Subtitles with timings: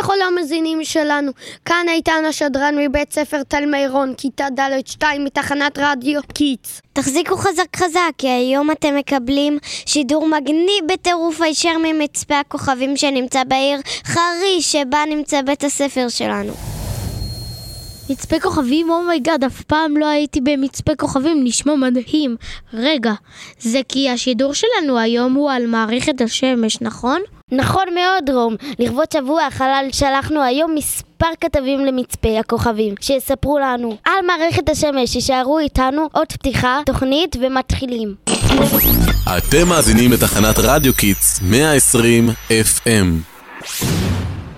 [0.00, 1.32] לכל המאזינים שלנו.
[1.64, 6.80] כאן איתן השדרן מבית ספר תלמי רון, כיתה ד'2 מתחנת רדיו Kids.
[6.92, 13.80] תחזיקו חזק חזק, כי היום אתם מקבלים שידור מגניב בטירוף הישר ממצפה הכוכבים שנמצא בעיר
[14.04, 16.75] חריש, שבה נמצא בית הספר שלנו.
[18.10, 22.36] מצפה כוכבים, oh my God, אף פעם לא הייתי במצפה כוכבים, נשמע מדהים.
[22.74, 23.12] רגע,
[23.60, 27.20] זה כי השידור שלנו היום הוא על מערכת השמש, נכון?
[27.52, 28.56] נכון מאוד, רום.
[28.78, 35.58] לכבוד שבוע החלל שלחנו היום מספר כתבים למצפה הכוכבים, שיספרו לנו על מערכת השמש, תישארו
[35.58, 38.14] איתנו, עוד פתיח התוכנית ומתחילים.
[39.38, 43.06] אתם מאזינים לתחנת רדיו Kids 120 FM.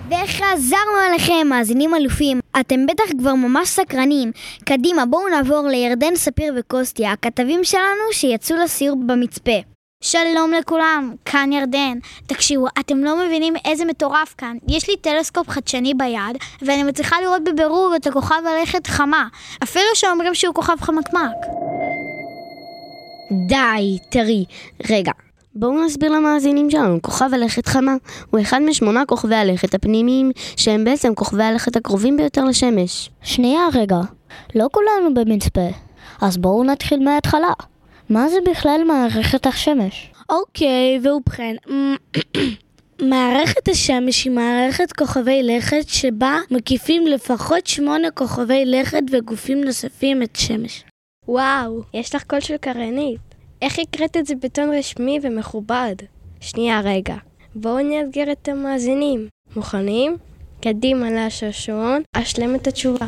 [0.09, 2.39] וחזרנו אליכם, מאזינים אלופים.
[2.59, 4.31] אתם בטח כבר ממש סקרנים.
[4.65, 9.59] קדימה, בואו נעבור לירדן ספיר וקוסטיה, הכתבים שלנו שיצאו לסיור במצפה.
[10.03, 11.97] שלום לכולם, כאן ירדן.
[12.27, 14.57] תקשיבו, אתם לא מבינים איזה מטורף כאן.
[14.67, 19.27] יש לי טלסקופ חדשני ביד, ואני מצליחה לראות בבירור את הכוכב הלכת חמה,
[19.63, 21.35] אפילו שאומרים שהוא כוכב חמקמק.
[23.47, 24.45] די, תראי.
[24.89, 25.11] רגע,
[25.55, 27.95] בואו נסביר למאזינים שלנו, כוכב הלכת חמה
[28.31, 33.09] הוא אחד משמונה כוכבי הלכת הפנימיים, שהם בעצם כוכבי הלכת הקרובים ביותר לשמש.
[33.23, 33.99] שנייה רגע,
[34.55, 35.67] לא כולנו במצפה,
[36.21, 37.53] אז בואו נתחיל מההתחלה.
[38.09, 40.11] מה זה בכלל מערכת השמש?
[40.29, 41.55] אוקיי, ובכן,
[43.11, 50.35] מערכת השמש היא מערכת כוכבי לכת שבה מקיפים לפחות שמונה כוכבי לכת וגופים נוספים את
[50.35, 50.83] שמש.
[51.27, 53.28] וואו, יש לך קול של קרנית.
[53.61, 55.95] איך הקראת את זה בטון רשמי ומכובד?
[56.39, 57.15] שנייה רגע,
[57.55, 59.27] בואו נאתגר את המאזינים.
[59.55, 60.17] מוכנים?
[60.61, 63.05] קדימה לשעשועון, אשלם את התשובה.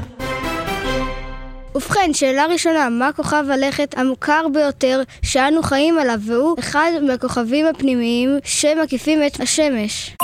[1.76, 8.40] ובכן, שאלה ראשונה, מה כוכב הלכת המוכר ביותר שאנו חיים עליו, והוא אחד מהכוכבים הפנימיים
[8.44, 10.16] שמקיפים את השמש?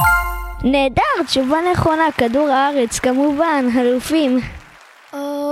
[0.63, 4.39] נהדר, תשובה נכונה, כדור הארץ, כמובן, אלופים.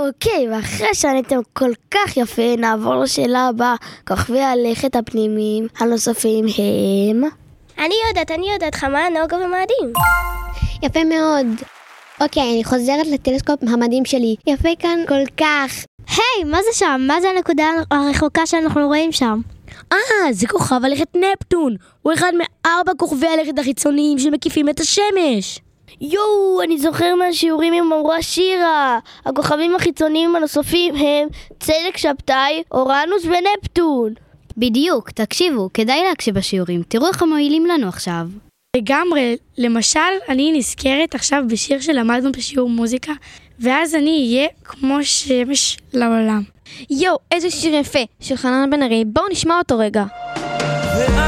[0.06, 3.74] אוקיי, ואחרי שעניתם כל כך יפה, נעבור לשאלה הבאה.
[4.08, 7.22] כוכבי הלכת הפנימיים הנוספים הם...
[7.78, 9.92] אני יודעת, אני יודעת, חמה, נוגה ומאדים.
[10.82, 11.46] יפה מאוד.
[12.20, 14.36] אוקיי, אני חוזרת לטלסקופ המדהים שלי.
[14.46, 15.84] יפה כאן כל כך.
[16.08, 17.00] היי, מה זה שם?
[17.06, 19.40] מה זה הנקודה הרחוקה שאנחנו רואים שם?
[19.92, 21.76] אה, זה כוכב הלכת נפטון.
[22.02, 25.60] הוא אחד מארבע כוכבי הלכת החיצוניים שמקיפים את השמש.
[26.00, 28.98] יואו, אני זוכר מהשיעורים עם אמרה שירה.
[29.26, 31.28] הכוכבים החיצוניים הנוספים הם
[31.60, 34.14] צדק שבתאי, אורנוס ונפטון.
[34.56, 36.82] בדיוק, תקשיבו, כדאי להקשיב בשיעורים.
[36.88, 38.26] תראו איך הם מועילים לנו עכשיו.
[38.76, 43.12] לגמרי, למשל, אני נזכרת עכשיו בשיר שלמדנו בשיעור מוזיקה,
[43.58, 46.42] ואז אני אהיה כמו שמש לעולם.
[46.90, 50.04] יואו, איזה שיר יפה, של חנן בן ארי, בואו נשמע אותו רגע.
[50.98, 51.25] ואז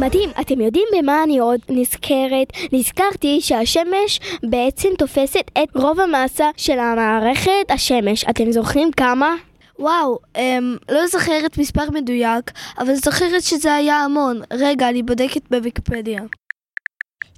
[0.00, 2.48] מדהים, אתם יודעים במה אני עוד נזכרת?
[2.72, 8.24] נזכרתי שהשמש בעצם תופסת את רוב המסה של המערכת השמש.
[8.24, 9.34] אתם זוכרים כמה?
[9.78, 14.40] וואו, אמ, לא זוכרת מספר מדויק, אבל זוכרת שזה היה המון.
[14.52, 16.22] רגע, אני בודקת בוויקיפדיה.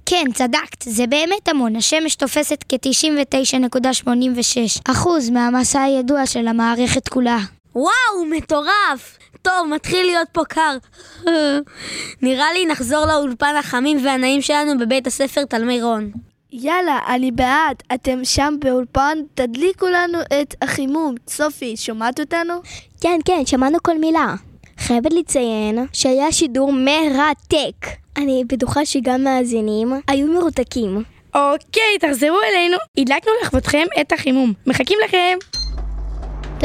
[0.05, 1.75] כן, צדקת, זה באמת המון.
[1.75, 7.37] השמש תופסת כ-99.86% מהמסה הידוע של המערכת כולה.
[7.75, 9.17] וואו, מטורף!
[9.43, 10.77] טוב, מתחיל להיות פה קר.
[12.21, 16.11] נראה לי נחזור לאולפן החמים והנעים שלנו בבית הספר תלמי רון.
[16.51, 17.83] יאללה, אני בעד.
[17.93, 21.15] אתם שם באולפן, תדליקו לנו את החימום.
[21.27, 22.53] סופי, שומעת אותנו?
[23.01, 24.35] כן, כן, שמענו כל מילה.
[24.77, 27.87] חייבת לציין שהיה שידור מרתק.
[28.17, 31.03] אני בטוחה שגם מאזינים היו מרותקים.
[31.35, 32.77] אוקיי, תחזרו אלינו.
[32.97, 34.53] הדלקנו לכבודכם את החימום.
[34.67, 35.37] מחכים לכם.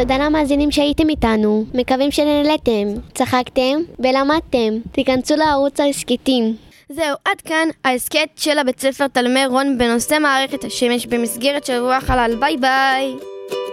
[0.00, 4.78] תודה למאזינים שהייתם איתנו, מקווים שנהנתם, צחקתם ולמדתם.
[4.92, 6.56] תיכנסו לערוץ ההסכתים.
[6.88, 12.36] זהו, עד כאן ההסכת של הבית ספר תלמי רון בנושא מערכת השמש במסגרת שבוע החלל.
[12.40, 13.16] ביי ביי.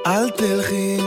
[0.08, 0.98] אל תלכי,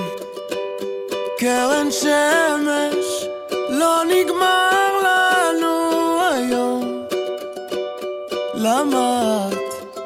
[1.39, 3.27] קרן שמש,
[3.69, 7.05] לא נגמר לנו היום.
[8.55, 9.99] למה את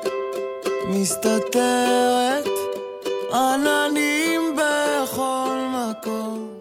[0.89, 2.49] מסתתרת
[3.33, 4.32] עננים
[6.01, 6.52] go.